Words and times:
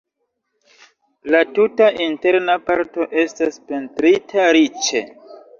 La 1.35 1.41
tuta 1.59 1.91
interna 2.05 2.57
parto 2.71 3.07
estas 3.25 3.63
pentrita 3.71 4.49
riĉe. 4.59 5.05